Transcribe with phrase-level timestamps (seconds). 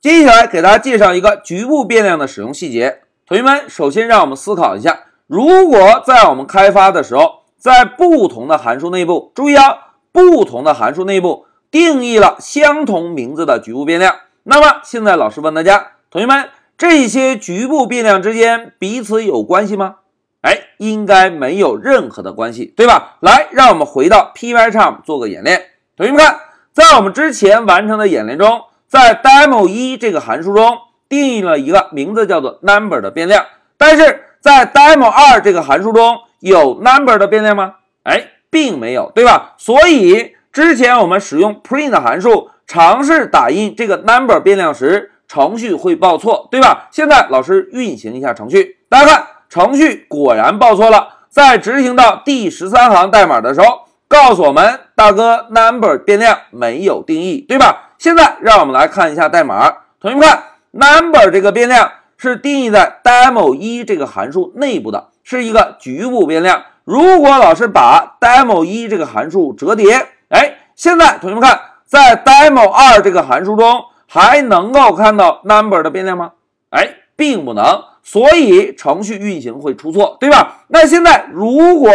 [0.00, 3.00] 接下来给大家介绍一个局部变量的使用细节。
[3.26, 16.48] 同学们，首先让我们思考一下，如果在我们开发的时候，在不同的函数内部，注意啊，不同的函数内部定义了相同名字的局部变量，那么现在老师问大家，同学们，
[16.78, 19.96] 这些局部变量之间彼此有关系吗？
[20.40, 23.18] 哎，应该没有任何的关系，对吧？
[23.20, 25.62] 来，让我们回到 Pycharm 做个演练。
[25.94, 26.40] 同学们看，
[26.72, 30.76] 在我们之前完成的演练中，在 demo 一这个函数中
[31.08, 33.46] 定义了一个名字叫做 number 的变量，
[33.78, 37.76] 但是在 demo 二这个函数中有 number 的变量吗？
[38.02, 39.54] 哎，并没有，对吧？
[39.58, 46.88] 所以之前我们使用 print 函数尝试打印这个 number 变量时，程序会报错，对吧？
[46.90, 49.26] 现在老师运行一下程序，大家看。
[49.48, 57.89] 程序果然报错了，在执行到第十三行代码的时候，告诉我们大哥 number 变量没有定义，对吧？
[58.00, 66.62] 现在让我们来看一下代码，同学们看 number 这个变量是定义在 demo 一这个函数内部的，是一个局部变量。
[66.84, 76.32] 如果老师把 demo 一这个函数折叠，哎，现在同学们看，在 demo 二这个函数中还能够看到 number 的变量吗？
[76.70, 77.82] 哎，并不能。
[78.02, 80.64] 所以程序运行会出错，对吧？
[80.68, 81.90] 那现在如果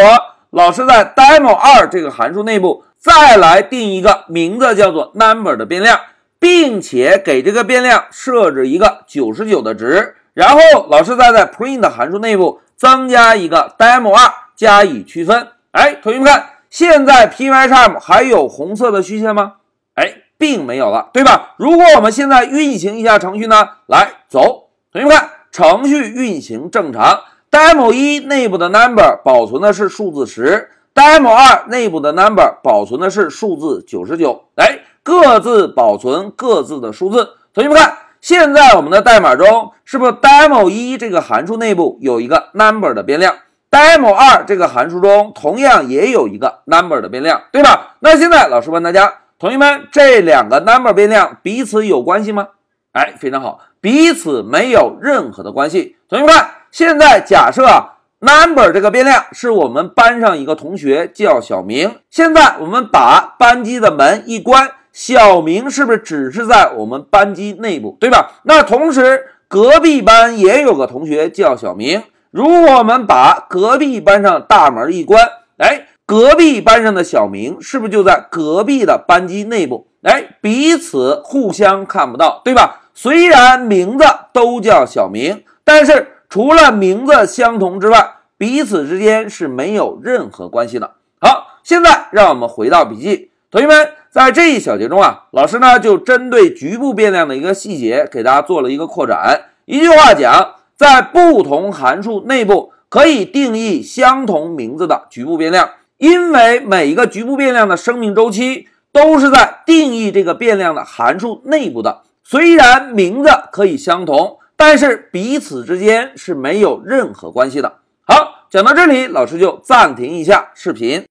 [0.51, 5.99] 老师在 demo 二这个函数内部再来定一个名字叫做 number 的变量，
[6.39, 15.49] 并且给这个变量设置一个九十九的值，然后老师再在 print 函数内部增加一个 demo 二加以区分。
[15.69, 19.57] 哎，同学们看，现在 Pycharm 还有红色的虚线吗？
[19.93, 21.53] 哎，并没有了，对吧？
[21.57, 23.69] 如果我们现在运行一下程序呢？
[23.85, 25.29] 来，走，同学们看。
[25.51, 37.29] 程序运行正常，demo 一内部的 number 保存的是数字十，demo 二内部的 number 保存的是数字九十九，哎，各自保存各自的数字。
[37.53, 43.35] 同学们看，现在我们的代码中是不是 demo 一这个函数内部有一个 number 的变量
[43.69, 47.95] ？demo 二这个函数中同样也有一个 number 的变量，对吧？
[47.99, 52.47] 那现在老师问大家，同学们，这两个 number 变量彼此有关系吗？
[52.93, 55.97] 哎，非常好，彼此没有任何的关系。
[56.07, 61.95] 同学们看，现在假设啊，number 这个变量是我们班上一个同学叫小明。
[62.09, 68.41] 现在我们把班级的门一关，小明是不是只是在我们班级内部，对吧？
[68.43, 72.03] 那同时隔壁班也有个同学叫小明。
[72.31, 75.27] 如果我们把隔壁班上大门一关，
[75.57, 79.87] 哎，隔壁班上的小明是不是就在隔壁的班级内部？
[80.03, 82.81] 哎，彼此互相看不到，对吧？
[82.93, 90.95] 虽然名字都叫小明，但是除了名字相同之外，彼此之间是没有任何关系的。
[91.21, 99.45] 好，现在让我们回到笔记，同学们，在这一小节中啊，老师呢就针对局部变量的一个细节，给大家做了一个扩展。
[99.65, 112.01] 一句话讲，在不同函数内部可以定义相同名字的局部变量，因为每一个局部变量的生命周期都是在定义这个变量的函数内部的。
[112.23, 117.79] 虽然名字可以相同，但是彼此之间是没有任何关系的。
[118.07, 121.05] 好，讲到这里，老师就暂停一下视频。